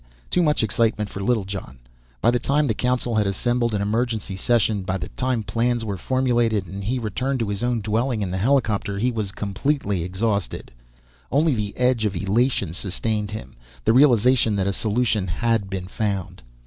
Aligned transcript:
Too 0.31 0.41
much 0.41 0.63
excitement 0.63 1.11
for 1.11 1.21
Littlejohn. 1.21 1.77
By 2.21 2.31
the 2.31 2.39
time 2.39 2.65
the 2.65 2.73
council 2.73 3.13
had 3.13 3.27
assembled 3.27 3.75
in 3.75 3.83
emergency 3.83 4.35
session, 4.35 4.81
by 4.81 4.97
the 4.97 5.09
time 5.09 5.43
plans 5.43 5.85
were 5.85 5.95
formulated 5.95 6.65
and 6.65 6.83
he 6.83 6.97
returned 6.97 7.37
to 7.41 7.49
his 7.49 7.61
own 7.61 7.81
dwelling 7.81 8.23
in 8.23 8.31
the 8.31 8.39
helicopter, 8.39 8.97
he 8.97 9.11
was 9.11 9.31
completely 9.31 10.01
exhausted. 10.03 10.71
Only 11.31 11.53
the 11.53 11.77
edge 11.77 12.03
of 12.05 12.15
elation 12.15 12.73
sustained 12.73 13.29
him; 13.29 13.53
the 13.85 13.93
realization 13.93 14.55
that 14.55 14.65
a 14.65 14.73
solution 14.73 15.27
had 15.27 15.69
been 15.69 15.85
found. 15.85 16.41